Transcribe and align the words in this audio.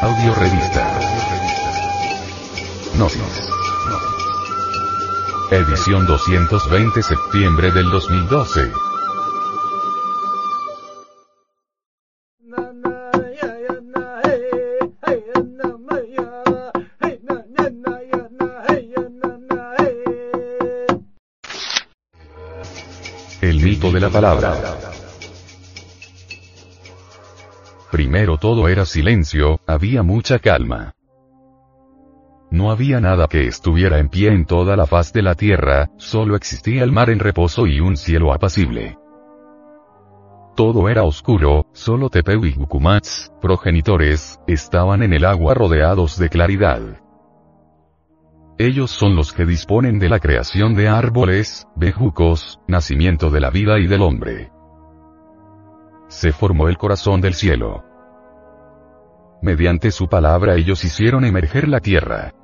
Audio 0.00 0.32
Revista. 0.32 1.00
Gnosis. 2.94 3.50
Edición 5.50 6.06
220 6.06 7.02
septiembre 7.02 7.72
del 7.72 7.90
2012. 7.90 8.70
El 23.40 23.60
mito 23.60 23.90
de 23.90 24.00
la 24.00 24.10
palabra. 24.10 24.87
Primero 27.90 28.36
todo 28.36 28.68
era 28.68 28.84
silencio, 28.84 29.60
había 29.66 30.02
mucha 30.02 30.38
calma. 30.38 30.94
No 32.50 32.70
había 32.70 33.00
nada 33.00 33.28
que 33.28 33.46
estuviera 33.46 33.98
en 33.98 34.08
pie 34.08 34.28
en 34.28 34.44
toda 34.44 34.76
la 34.76 34.86
faz 34.86 35.12
de 35.12 35.22
la 35.22 35.34
tierra, 35.34 35.90
solo 35.96 36.36
existía 36.36 36.82
el 36.82 36.92
mar 36.92 37.08
en 37.08 37.18
reposo 37.18 37.66
y 37.66 37.80
un 37.80 37.96
cielo 37.96 38.32
apacible. 38.32 38.98
Todo 40.54 40.88
era 40.88 41.04
oscuro, 41.04 41.66
solo 41.72 42.10
Tepeu 42.10 42.44
y 42.44 42.52
Gukumats, 42.52 43.32
progenitores, 43.40 44.38
estaban 44.46 45.02
en 45.02 45.12
el 45.12 45.24
agua 45.24 45.54
rodeados 45.54 46.18
de 46.18 46.28
claridad. 46.28 46.80
Ellos 48.58 48.90
son 48.90 49.14
los 49.14 49.32
que 49.32 49.46
disponen 49.46 49.98
de 49.98 50.08
la 50.08 50.18
creación 50.18 50.74
de 50.74 50.88
árboles, 50.88 51.68
bejucos, 51.76 52.60
nacimiento 52.66 53.30
de 53.30 53.40
la 53.40 53.50
vida 53.50 53.78
y 53.78 53.86
del 53.86 54.02
hombre. 54.02 54.50
Se 56.08 56.32
formó 56.32 56.68
el 56.68 56.78
corazón 56.78 57.20
del 57.20 57.34
cielo. 57.34 57.84
Mediante 59.40 59.90
su 59.90 60.08
palabra 60.08 60.56
ellos 60.56 60.84
hicieron 60.84 61.24
emerger 61.24 61.68
la 61.68 61.80
tierra. 61.80 62.34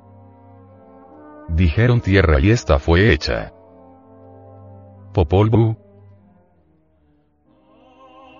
Dijeron 1.49 1.99
tierra 1.99 2.39
y 2.39 2.51
esta 2.51 2.79
fue 2.79 3.11
hecha. 3.11 3.51
Popol. 5.13 5.77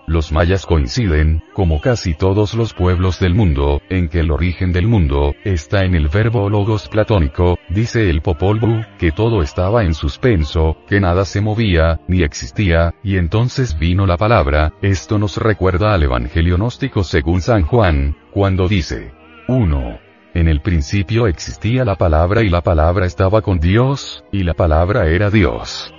Los 0.06 0.30
mayas 0.30 0.66
coinciden, 0.66 1.42
como 1.52 1.80
casi 1.80 2.14
todos 2.14 2.54
los 2.54 2.74
pueblos 2.74 3.18
del 3.18 3.34
mundo, 3.34 3.82
en 3.88 4.08
que 4.08 4.20
el 4.20 4.30
origen 4.30 4.72
del 4.72 4.86
mundo, 4.86 5.34
está 5.44 5.84
en 5.84 5.96
el 5.96 6.06
verbo 6.06 6.48
logos 6.48 6.88
platónico, 6.88 7.58
dice 7.70 8.08
el 8.08 8.22
Popol 8.22 8.60
Vuh, 8.60 8.84
que 8.98 9.10
todo 9.10 9.42
estaba 9.42 9.82
en 9.82 9.94
suspenso, 9.94 10.76
que 10.88 11.00
nada 11.00 11.24
se 11.24 11.40
movía, 11.40 12.00
ni 12.06 12.22
existía, 12.22 12.94
y 13.02 13.16
entonces 13.16 13.76
vino 13.80 14.06
la 14.06 14.16
palabra, 14.16 14.74
esto 14.80 15.18
nos 15.18 15.38
recuerda 15.38 15.92
al 15.92 16.04
Evangelio 16.04 16.56
gnóstico 16.56 17.02
según 17.02 17.40
San 17.40 17.62
Juan, 17.62 18.16
cuando 18.30 18.68
dice, 18.68 19.12
1. 19.48 19.98
En 20.34 20.46
el 20.46 20.60
principio 20.60 21.26
existía 21.26 21.84
la 21.84 21.96
palabra 21.96 22.42
y 22.42 22.48
la 22.48 22.60
palabra 22.60 23.06
estaba 23.06 23.42
con 23.42 23.58
Dios, 23.58 24.22
y 24.30 24.44
la 24.44 24.54
palabra 24.54 25.08
era 25.08 25.30
Dios. 25.30 25.92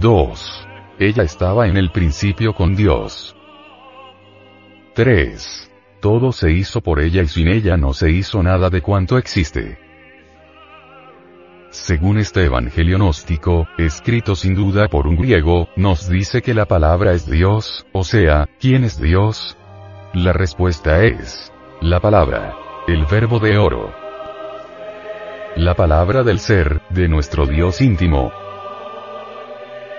2. 0.00 0.68
Ella 0.98 1.24
estaba 1.24 1.66
en 1.66 1.76
el 1.76 1.90
principio 1.90 2.54
con 2.54 2.76
Dios. 2.76 3.34
3. 4.94 5.72
Todo 6.00 6.30
se 6.30 6.52
hizo 6.52 6.82
por 6.82 7.00
ella 7.00 7.22
y 7.22 7.26
sin 7.26 7.48
ella 7.48 7.76
no 7.76 7.94
se 7.94 8.10
hizo 8.10 8.42
nada 8.44 8.70
de 8.70 8.80
cuanto 8.80 9.18
existe. 9.18 9.78
Según 11.70 12.18
este 12.18 12.44
Evangelio 12.44 12.98
gnóstico, 12.98 13.66
escrito 13.76 14.36
sin 14.36 14.54
duda 14.54 14.86
por 14.86 15.08
un 15.08 15.16
griego, 15.16 15.68
nos 15.74 16.08
dice 16.08 16.42
que 16.42 16.54
la 16.54 16.66
palabra 16.66 17.12
es 17.12 17.28
Dios, 17.28 17.84
o 17.92 18.04
sea, 18.04 18.48
¿quién 18.60 18.84
es 18.84 19.00
Dios? 19.00 19.56
La 20.12 20.32
respuesta 20.32 21.02
es, 21.02 21.52
la 21.80 21.98
palabra. 21.98 22.54
El 22.86 23.06
verbo 23.06 23.40
de 23.40 23.58
oro. 23.58 23.92
La 25.56 25.74
palabra 25.74 26.22
del 26.22 26.38
ser, 26.38 26.82
de 26.90 27.08
nuestro 27.08 27.46
Dios 27.46 27.80
íntimo. 27.80 28.43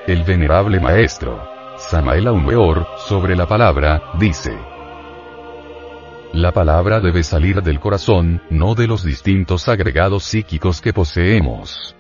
El 0.08 0.24
venerable 0.24 0.80
maestro, 0.80 1.50
Samael 1.78 2.30
Weor, 2.30 2.86
sobre 3.08 3.36
la 3.36 3.48
palabra, 3.48 4.12
dice. 4.20 4.56
La 6.32 6.52
palabra 6.52 7.00
debe 7.00 7.24
salir 7.24 7.64
del 7.64 7.80
corazón, 7.80 8.40
no 8.52 8.76
de 8.76 8.86
los 8.86 9.04
distintos 9.04 9.68
agregados 9.68 10.24
psíquicos 10.24 10.80
que 10.80 10.94
poseemos. 10.94 11.96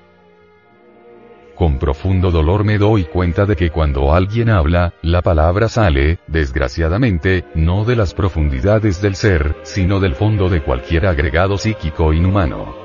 Con 1.55 1.79
profundo 1.79 2.29
dolor 2.29 2.63
me 2.63 2.77
doy 2.77 3.05
cuenta 3.05 3.47
de 3.47 3.55
que 3.55 3.71
cuando 3.71 4.13
alguien 4.13 4.51
habla, 4.51 4.93
la 5.01 5.23
palabra 5.23 5.67
sale, 5.67 6.19
desgraciadamente, 6.27 7.45
no 7.55 7.85
de 7.85 7.95
las 7.95 8.13
profundidades 8.13 9.01
del 9.01 9.16
ser, 9.16 9.55
sino 9.63 9.99
del 9.99 10.13
fondo 10.13 10.47
de 10.47 10.61
cualquier 10.61 11.07
agregado 11.07 11.57
psíquico 11.57 12.13
inhumano. 12.13 12.84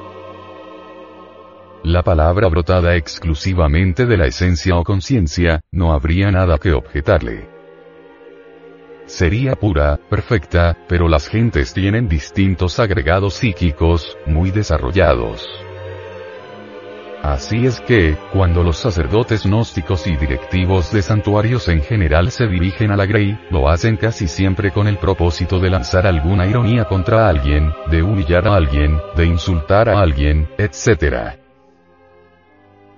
La 1.82 2.02
palabra 2.02 2.46
brotada 2.48 2.94
exclusivamente 2.96 4.04
de 4.04 4.18
la 4.18 4.26
esencia 4.26 4.76
o 4.76 4.84
conciencia, 4.84 5.62
no 5.72 5.94
habría 5.94 6.30
nada 6.30 6.58
que 6.58 6.72
objetarle. 6.72 7.48
Sería 9.06 9.56
pura, 9.56 9.98
perfecta, 10.10 10.76
pero 10.86 11.08
las 11.08 11.26
gentes 11.26 11.72
tienen 11.72 12.06
distintos 12.06 12.78
agregados 12.78 13.34
psíquicos, 13.34 14.18
muy 14.26 14.50
desarrollados. 14.50 15.48
Así 17.22 17.66
es 17.66 17.80
que, 17.80 18.16
cuando 18.32 18.62
los 18.62 18.76
sacerdotes 18.76 19.44
gnósticos 19.44 20.06
y 20.06 20.16
directivos 20.16 20.92
de 20.92 21.00
santuarios 21.00 21.68
en 21.68 21.82
general 21.82 22.30
se 22.30 22.46
dirigen 22.46 22.90
a 22.90 22.96
la 22.96 23.06
Grey, 23.06 23.38
lo 23.50 23.70
hacen 23.70 23.96
casi 23.96 24.28
siempre 24.28 24.70
con 24.70 24.86
el 24.86 24.98
propósito 24.98 25.58
de 25.58 25.70
lanzar 25.70 26.06
alguna 26.06 26.46
ironía 26.46 26.84
contra 26.84 27.28
alguien, 27.28 27.72
de 27.90 28.02
humillar 28.02 28.48
a 28.48 28.54
alguien, 28.54 29.00
de 29.16 29.26
insultar 29.26 29.88
a 29.88 30.00
alguien, 30.00 30.48
etc. 30.58 31.39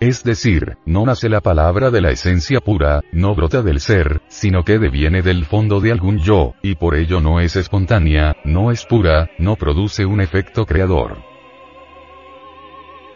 Es 0.03 0.25
decir, 0.25 0.79
no 0.85 1.07
nace 1.07 1.29
la 1.29 1.41
palabra 1.41 1.93
de 1.93 2.01
la 2.01 2.11
esencia 2.11 2.59
pura, 2.59 3.03
no 3.13 3.37
brota 3.37 3.63
del 3.63 3.79
ser, 3.79 4.21
sino 4.27 4.65
que 4.65 4.81
deviene 4.81 5.23
del 5.23 5.45
fondo 5.45 5.81
de 5.81 5.93
algún 5.93 6.19
yo, 6.19 6.55
y 6.61 6.75
por 6.75 6.97
ello 6.97 7.21
no 7.21 7.39
es 7.39 7.55
espontánea, 7.55 8.35
no 8.45 8.73
es 8.73 8.85
pura, 8.85 9.31
no 9.39 9.55
produce 9.55 10.05
un 10.05 10.21
efecto 10.21 10.67
creador. 10.67 11.32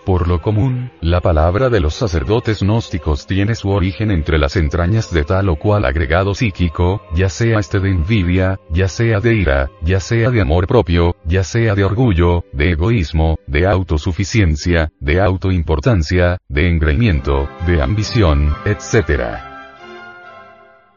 Por 0.07 0.29
lo 0.29 0.41
común, 0.41 0.93
la 1.01 1.21
palabra 1.21 1.69
de 1.69 1.81
los 1.81 1.95
sacerdotes 1.95 2.63
gnósticos 2.63 3.27
tiene 3.27 3.57
su 3.57 3.71
origen 3.71 4.13
entre 4.13 4.39
las 4.39 4.55
entrañas 4.55 5.13
de 5.13 5.25
tal 5.25 5.49
o 5.49 5.57
cual 5.57 5.85
agregado 5.85 6.33
psíquico, 6.33 7.03
ya 7.13 7.29
sea 7.29 7.59
este 7.59 7.81
de 7.81 7.91
envidia, 7.91 8.61
ya 8.71 8.87
sea 8.87 9.19
de 9.19 9.35
ira, 9.35 9.69
ya 9.83 9.99
sea 9.99 10.31
de 10.31 10.43
amor 10.43 10.69
propio, 10.69 11.17
ya 11.25 11.43
sea 11.43 11.75
de 11.75 11.83
orgullo, 11.83 12.45
de 12.53 12.71
egoísmo, 12.71 13.37
de 13.49 13.67
autosuficiencia, 13.67 14.93
de 15.01 15.21
autoimportancia, 15.21 16.39
de 16.49 16.69
engreimiento, 16.69 17.49
de 17.67 17.83
ambición, 17.83 18.55
etc. 18.65 19.41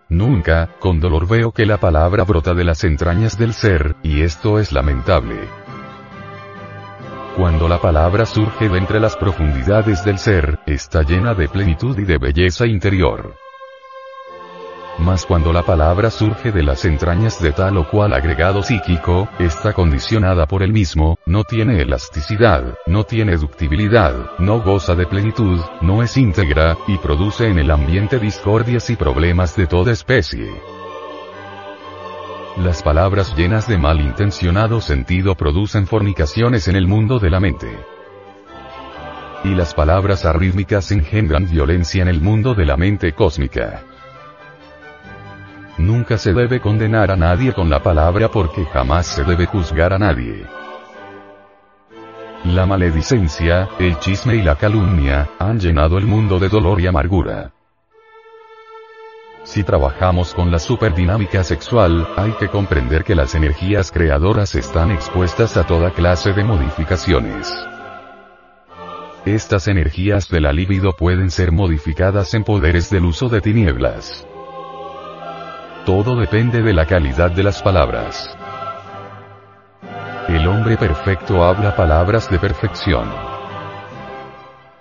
Nunca, 0.08 0.70
con 0.78 1.00
dolor 1.00 1.28
veo 1.28 1.52
que 1.52 1.66
la 1.66 1.78
palabra 1.80 2.26
brota 2.26 2.54
de 2.54 2.64
las 2.64 2.84
entrañas 2.84 3.40
del 3.40 3.54
ser, 3.54 3.96
y 4.04 4.22
esto 4.22 4.60
es 4.60 4.72
lamentable. 4.72 5.69
Cuando 7.40 7.70
la 7.70 7.80
palabra 7.80 8.26
surge 8.26 8.68
de 8.68 8.78
entre 8.78 9.00
las 9.00 9.16
profundidades 9.16 10.04
del 10.04 10.20
ser, 10.20 10.60
está 10.66 11.04
llena 11.04 11.34
de 11.34 11.48
plenitud 11.48 11.98
y 11.98 12.04
de 12.04 12.18
belleza 12.18 12.68
interior. 12.68 13.34
Mas 14.98 15.26
cuando 15.26 15.54
la 15.54 15.64
palabra 15.64 16.12
surge 16.12 16.52
de 16.52 16.64
las 16.64 16.84
entrañas 16.84 17.42
de 17.42 17.54
tal 17.54 17.78
o 17.78 17.90
cual 17.90 18.14
agregado 18.14 18.62
psíquico, 18.62 19.30
está 19.40 19.72
condicionada 19.72 20.48
por 20.48 20.64
el 20.64 20.74
mismo, 20.74 21.18
no 21.26 21.46
tiene 21.46 21.82
elasticidad, 21.82 22.78
no 22.86 23.06
tiene 23.06 23.38
ductibilidad, 23.38 24.32
no 24.38 24.60
goza 24.62 24.96
de 24.96 25.06
plenitud, 25.06 25.62
no 25.80 26.04
es 26.04 26.18
íntegra, 26.18 26.78
y 26.88 26.98
produce 26.98 27.48
en 27.48 27.58
el 27.58 27.72
ambiente 27.72 28.20
discordias 28.20 28.90
y 28.90 28.98
problemas 28.98 29.56
de 29.56 29.66
toda 29.66 29.94
especie. 29.94 30.79
Las 32.58 32.84
palabras 32.84 33.36
llenas 33.38 33.68
de 33.68 33.78
malintencionado 33.78 34.82
sentido 34.82 35.36
producen 35.36 35.88
fornicaciones 35.88 36.68
en 36.68 36.76
el 36.76 36.88
mundo 36.88 37.20
de 37.20 37.30
la 37.30 37.40
mente. 37.40 37.70
Y 39.44 39.56
las 39.56 39.74
palabras 39.74 40.26
arrítmicas 40.26 40.92
engendran 40.92 41.50
violencia 41.50 42.02
en 42.02 42.10
el 42.10 42.20
mundo 42.20 42.56
de 42.56 42.66
la 42.66 42.76
mente 42.76 43.14
cósmica. 43.14 43.84
Nunca 45.78 46.18
se 46.18 46.34
debe 46.34 46.60
condenar 46.60 47.12
a 47.12 47.16
nadie 47.16 47.54
con 47.54 47.70
la 47.70 47.82
palabra 47.82 48.30
porque 48.30 48.66
jamás 48.66 49.06
se 49.06 49.24
debe 49.24 49.46
juzgar 49.46 49.94
a 49.94 50.00
nadie. 50.00 50.46
La 52.44 52.66
maledicencia, 52.66 53.70
el 53.80 53.98
chisme 54.00 54.36
y 54.36 54.42
la 54.42 54.56
calumnia, 54.56 55.30
han 55.40 55.60
llenado 55.60 55.98
el 55.98 56.06
mundo 56.06 56.40
de 56.40 56.50
dolor 56.50 56.82
y 56.82 56.88
amargura. 56.88 57.54
Si 59.50 59.64
trabajamos 59.64 60.36
con 60.36 60.52
la 60.52 60.60
superdinámica 60.60 61.44
sexual, 61.44 62.08
hay 62.16 62.34
que 62.34 62.50
comprender 62.50 63.04
que 63.04 63.16
las 63.16 63.34
energías 63.34 63.90
creadoras 63.90 64.54
están 64.54 64.92
expuestas 64.92 65.58
a 65.58 65.66
toda 65.66 65.90
clase 65.90 66.34
de 66.34 66.44
modificaciones. 66.44 67.52
Estas 69.26 69.68
energías 69.68 70.30
de 70.30 70.40
la 70.40 70.54
libido 70.54 70.92
pueden 70.92 71.32
ser 71.32 71.52
modificadas 71.52 72.36
en 72.36 72.44
poderes 72.44 72.92
del 72.92 73.06
uso 73.06 73.28
de 73.28 73.42
tinieblas. 73.42 74.28
Todo 75.84 76.16
depende 76.16 76.62
de 76.62 76.74
la 76.74 76.86
calidad 76.86 77.32
de 77.32 77.42
las 77.42 77.64
palabras. 77.64 78.38
El 80.28 80.46
hombre 80.46 80.78
perfecto 80.78 81.44
habla 81.44 81.76
palabras 81.76 82.30
de 82.30 82.38
perfección. 82.38 83.29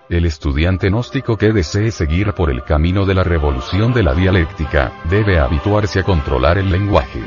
El 0.08 0.24
estudiante 0.24 0.88
gnóstico 0.88 1.36
que 1.36 1.52
desee 1.52 1.90
seguir 1.90 2.32
por 2.32 2.50
el 2.50 2.64
camino 2.64 3.04
de 3.04 3.14
la 3.14 3.24
revolución 3.24 3.92
de 3.92 4.02
la 4.02 4.14
dialéctica, 4.14 4.90
debe 5.10 5.38
habituarse 5.38 6.00
a 6.00 6.02
controlar 6.02 6.56
el 6.56 6.70
lenguaje. 6.70 7.20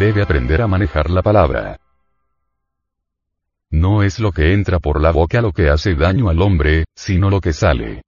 Debe 0.00 0.22
aprender 0.22 0.62
a 0.62 0.66
manejar 0.66 1.08
la 1.10 1.22
palabra. 1.22 1.78
No 3.70 4.02
es 4.02 4.18
lo 4.18 4.32
que 4.32 4.52
entra 4.52 4.80
por 4.80 5.00
la 5.00 5.12
boca 5.12 5.40
lo 5.40 5.52
que 5.52 5.70
hace 5.70 5.94
daño 5.94 6.28
al 6.28 6.42
hombre, 6.42 6.86
sino 6.96 7.30
lo 7.30 7.40
que 7.40 7.52
sale. 7.52 8.02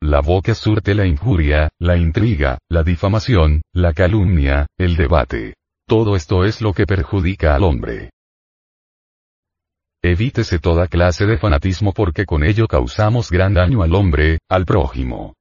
La 0.00 0.20
boca 0.20 0.54
surte 0.54 0.94
la 0.94 1.06
injuria, 1.06 1.70
la 1.80 1.96
intriga, 1.96 2.58
la 2.68 2.84
difamación, 2.84 3.62
la 3.72 3.92
calumnia, 3.94 4.68
el 4.78 4.94
debate. 4.94 5.54
Todo 5.88 6.14
esto 6.14 6.44
es 6.44 6.60
lo 6.60 6.72
que 6.72 6.86
perjudica 6.86 7.56
al 7.56 7.64
hombre. 7.64 8.10
Evítese 10.08 10.60
toda 10.60 10.86
clase 10.86 11.26
de 11.26 11.36
fanatismo 11.36 11.92
porque 11.92 12.26
con 12.26 12.44
ello 12.44 12.68
causamos 12.68 13.28
gran 13.28 13.54
daño 13.54 13.82
al 13.82 13.92
hombre, 13.92 14.38
al 14.48 14.64
prójimo. 14.64 15.34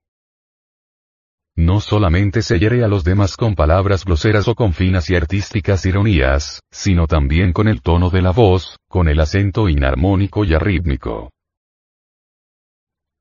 No 1.55 1.79
solamente 1.79 2.41
se 2.41 2.57
hiere 2.57 2.83
a 2.83 2.87
los 2.87 3.03
demás 3.03 3.37
con 3.37 3.53
palabras 3.53 4.03
groseras 4.03 4.47
o 4.47 4.55
con 4.55 4.73
finas 4.73 5.07
y 5.11 5.15
artísticas 5.15 5.85
ironías, 5.85 6.61
sino 6.71 7.05
también 7.05 7.53
con 7.53 7.67
el 7.67 7.83
tono 7.83 8.09
de 8.09 8.23
la 8.23 8.31
voz, 8.31 8.77
con 8.89 9.07
el 9.07 9.19
acento 9.19 9.69
inarmónico 9.69 10.43
y 10.43 10.55
arrítmico. 10.55 11.29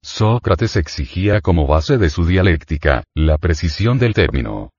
Sócrates 0.03 0.77
exigía 0.77 1.43
como 1.43 1.67
base 1.67 1.99
de 1.99 2.09
su 2.09 2.25
dialéctica, 2.25 3.05
la 3.15 3.37
precisión 3.37 3.99
del 3.99 4.15
término. 4.15 4.71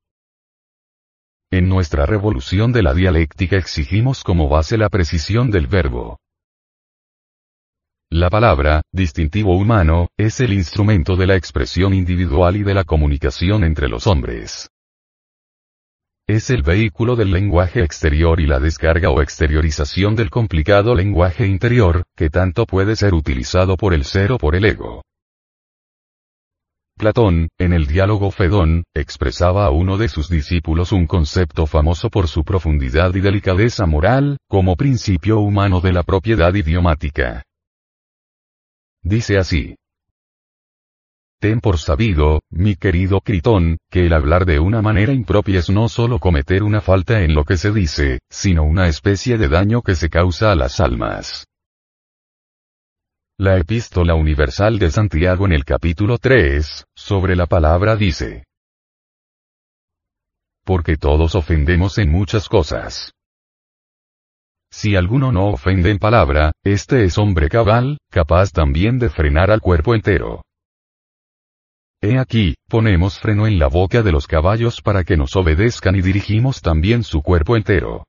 En 1.52 1.70
nuestra 1.70 2.08
revolución 2.08 2.72
de 2.72 2.82
la 2.82 2.96
dialéctica 2.96 3.56
exigimos 3.56 4.24
como 4.24 4.50
base 4.50 4.80
la 4.80 4.90
precisión 4.90 5.52
del 5.52 5.68
verbo. 5.68 6.18
La 8.12 8.30
palabra, 8.30 8.82
distintivo 8.94 9.58
humano, 9.58 10.10
es 10.16 10.40
el 10.40 10.54
instrumento 10.54 11.16
de 11.16 11.26
la 11.26 11.36
expresión 11.36 11.94
individual 11.94 12.56
y 12.56 12.64
de 12.64 12.74
la 12.76 12.84
comunicación 12.84 13.64
entre 13.64 13.90
los 13.90 14.06
hombres. 14.06 14.70
Es 16.28 16.50
el 16.50 16.62
vehículo 16.64 17.16
del 17.16 17.32
lenguaje 17.32 17.84
exterior 17.84 18.40
y 18.40 18.48
la 18.48 18.60
descarga 18.60 19.10
o 19.10 19.22
exteriorización 19.22 20.16
del 20.16 20.30
complicado 20.30 20.96
lenguaje 20.96 21.48
interior, 21.48 22.04
que 22.16 22.30
tanto 22.30 22.66
puede 22.66 22.96
ser 22.96 23.14
utilizado 23.14 23.76
por 23.76 23.94
el 23.94 24.06
ser 24.06 24.32
o 24.32 24.38
por 24.38 24.56
el 24.56 24.66
ego. 24.66 25.04
Platón, 26.98 27.50
en 27.60 27.74
el 27.74 27.88
diálogo 27.88 28.32
Fedón, 28.32 28.84
expresaba 28.96 29.66
a 29.66 29.72
uno 29.72 29.98
de 29.98 30.08
sus 30.08 30.30
discípulos 30.30 30.92
un 30.92 31.08
concepto 31.08 31.66
famoso 31.66 32.10
por 32.10 32.28
su 32.28 32.44
profundidad 32.44 33.14
y 33.16 33.20
delicadeza 33.20 33.86
moral, 33.86 34.38
como 34.48 34.76
principio 34.76 35.40
humano 35.40 35.82
de 35.82 35.92
la 35.92 36.04
propiedad 36.04 36.54
idiomática. 36.54 37.44
Dice 39.06 39.38
así. 39.38 39.76
Ten 41.40 41.60
por 41.60 41.78
sabido, 41.78 42.42
mi 42.50 42.76
querido 42.76 43.22
Critón, 43.22 43.78
que 43.92 44.08
el 44.08 44.14
hablar 44.14 44.46
de 44.46 44.60
una 44.60 44.82
manera 44.82 45.14
impropia 45.14 45.60
es 45.60 45.70
no 45.70 45.90
solo 45.90 46.18
cometer 46.18 46.64
una 46.64 46.82
falta 46.82 47.22
en 47.22 47.36
lo 47.36 47.44
que 47.44 47.56
se 47.56 47.72
dice, 47.72 48.22
sino 48.32 48.64
una 48.64 48.88
especie 48.88 49.38
de 49.38 49.48
daño 49.48 49.84
que 49.84 49.94
se 49.94 50.10
causa 50.10 50.52
a 50.52 50.56
las 50.56 50.80
almas. 50.80 51.46
La 53.38 53.60
epístola 53.60 54.16
universal 54.16 54.80
de 54.80 54.90
Santiago 54.90 55.46
en 55.46 55.52
el 55.52 55.66
capítulo 55.66 56.18
3, 56.18 56.86
sobre 56.96 57.36
la 57.36 57.46
palabra 57.46 57.96
dice. 57.96 58.46
Porque 60.64 60.98
todos 60.98 61.36
ofendemos 61.36 62.00
en 62.00 62.10
muchas 62.10 62.50
cosas. 62.50 63.15
Si 64.78 64.94
alguno 64.98 65.32
no 65.32 65.48
ofende 65.48 65.90
en 65.90 66.00
palabra, 66.00 66.52
este 66.62 67.06
es 67.06 67.18
hombre 67.18 67.48
cabal, 67.48 67.98
capaz 68.12 68.52
también 68.52 69.00
de 69.00 69.10
frenar 69.10 69.50
al 69.50 69.62
cuerpo 69.62 69.96
entero. 69.96 70.42
He 72.02 72.20
aquí, 72.20 72.56
ponemos 72.68 73.18
freno 73.18 73.48
en 73.48 73.58
la 73.58 73.68
boca 73.68 74.04
de 74.04 74.12
los 74.12 74.28
caballos 74.28 74.82
para 74.82 75.06
que 75.06 75.16
nos 75.16 75.34
obedezcan 75.38 75.96
y 75.96 76.02
dirigimos 76.02 76.62
también 76.62 77.04
su 77.06 77.22
cuerpo 77.22 77.56
entero. 77.56 78.04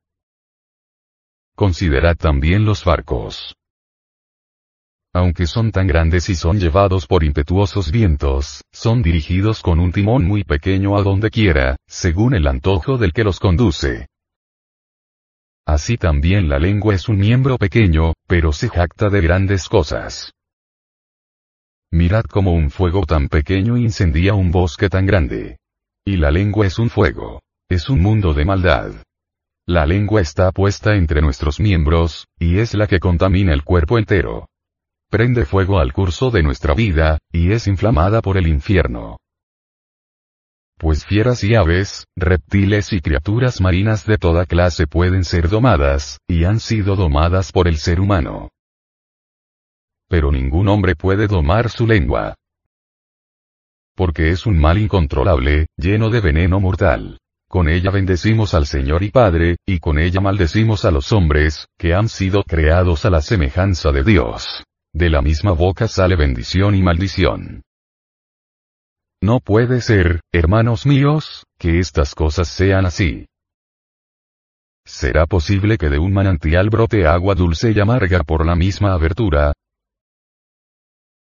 Considerad 1.54 2.16
también 2.16 2.64
los 2.64 2.84
barcos. 2.84 3.54
Aunque 5.14 5.46
son 5.46 5.70
tan 5.70 5.86
grandes 5.86 6.28
y 6.30 6.34
son 6.34 6.58
llevados 6.58 7.06
por 7.06 7.22
impetuosos 7.22 7.92
vientos, 7.92 8.62
son 8.72 9.02
dirigidos 9.02 9.62
con 9.62 9.78
un 9.78 9.92
timón 9.92 10.24
muy 10.24 10.42
pequeño 10.42 10.98
a 10.98 11.04
donde 11.04 11.30
quiera, 11.30 11.76
según 11.86 12.34
el 12.34 12.48
antojo 12.48 12.98
del 12.98 13.12
que 13.12 13.22
los 13.22 13.38
conduce. 13.38 14.08
Así 15.66 15.96
también 15.96 16.48
la 16.48 16.60
lengua 16.60 16.94
es 16.94 17.08
un 17.08 17.18
miembro 17.18 17.58
pequeño, 17.58 18.12
pero 18.28 18.52
se 18.52 18.68
jacta 18.68 19.10
de 19.10 19.20
grandes 19.20 19.68
cosas. 19.68 20.32
Mirad 21.90 22.24
cómo 22.24 22.52
un 22.52 22.70
fuego 22.70 23.04
tan 23.04 23.28
pequeño 23.28 23.76
incendia 23.76 24.34
un 24.34 24.52
bosque 24.52 24.88
tan 24.88 25.06
grande. 25.06 25.58
Y 26.04 26.18
la 26.18 26.30
lengua 26.30 26.66
es 26.66 26.78
un 26.78 26.88
fuego. 26.88 27.42
Es 27.68 27.90
un 27.90 28.00
mundo 28.00 28.32
de 28.32 28.44
maldad. 28.44 28.92
La 29.66 29.86
lengua 29.86 30.20
está 30.20 30.52
puesta 30.52 30.94
entre 30.94 31.20
nuestros 31.20 31.58
miembros, 31.58 32.28
y 32.38 32.58
es 32.58 32.74
la 32.74 32.86
que 32.86 33.00
contamina 33.00 33.52
el 33.52 33.64
cuerpo 33.64 33.98
entero. 33.98 34.48
Prende 35.10 35.44
fuego 35.44 35.80
al 35.80 35.92
curso 35.92 36.30
de 36.30 36.44
nuestra 36.44 36.74
vida, 36.74 37.18
y 37.32 37.50
es 37.50 37.66
inflamada 37.66 38.22
por 38.22 38.36
el 38.36 38.46
infierno 38.46 39.18
pues 40.78 41.06
fieras 41.06 41.42
y 41.42 41.54
aves, 41.54 42.06
reptiles 42.16 42.92
y 42.92 43.00
criaturas 43.00 43.60
marinas 43.60 44.04
de 44.04 44.18
toda 44.18 44.44
clase 44.44 44.86
pueden 44.86 45.24
ser 45.24 45.48
domadas, 45.48 46.18
y 46.28 46.44
han 46.44 46.60
sido 46.60 46.96
domadas 46.96 47.50
por 47.52 47.66
el 47.66 47.78
ser 47.78 48.00
humano. 48.00 48.50
Pero 50.08 50.30
ningún 50.30 50.68
hombre 50.68 50.94
puede 50.94 51.26
domar 51.26 51.70
su 51.70 51.86
lengua. 51.86 52.34
Porque 53.94 54.30
es 54.30 54.44
un 54.44 54.58
mal 54.58 54.78
incontrolable, 54.78 55.66
lleno 55.76 56.10
de 56.10 56.20
veneno 56.20 56.60
mortal. 56.60 57.18
Con 57.48 57.68
ella 57.68 57.90
bendecimos 57.90 58.54
al 58.54 58.66
Señor 58.66 59.02
y 59.02 59.10
Padre, 59.10 59.56
y 59.66 59.78
con 59.78 59.98
ella 59.98 60.20
maldecimos 60.20 60.84
a 60.84 60.90
los 60.90 61.12
hombres, 61.12 61.66
que 61.78 61.94
han 61.94 62.08
sido 62.08 62.42
creados 62.42 63.04
a 63.06 63.10
la 63.10 63.22
semejanza 63.22 63.92
de 63.92 64.04
Dios. 64.04 64.64
De 64.92 65.08
la 65.08 65.22
misma 65.22 65.52
boca 65.52 65.88
sale 65.88 66.16
bendición 66.16 66.74
y 66.74 66.82
maldición. 66.82 67.62
No 69.22 69.40
puede 69.40 69.80
ser, 69.80 70.20
hermanos 70.32 70.86
míos, 70.86 71.44
que 71.58 71.78
estas 71.78 72.14
cosas 72.14 72.48
sean 72.48 72.86
así. 72.86 73.26
¿Será 74.84 75.26
posible 75.26 75.78
que 75.78 75.88
de 75.88 75.98
un 75.98 76.12
manantial 76.12 76.70
brote 76.70 77.06
agua 77.06 77.34
dulce 77.34 77.72
y 77.72 77.80
amarga 77.80 78.22
por 78.22 78.46
la 78.46 78.54
misma 78.54 78.92
abertura? 78.92 79.52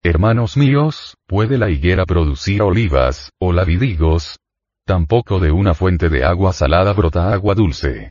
Hermanos 0.02 0.56
míos, 0.56 1.14
¿puede 1.26 1.58
la 1.58 1.70
higuera 1.70 2.04
producir 2.04 2.60
olivas, 2.62 3.30
o 3.40 3.52
la 3.52 3.64
vidigos? 3.64 4.36
Tampoco 4.84 5.40
de 5.40 5.50
una 5.50 5.74
fuente 5.74 6.08
de 6.08 6.24
agua 6.24 6.52
salada 6.52 6.92
brota 6.92 7.32
agua 7.32 7.54
dulce. 7.54 8.10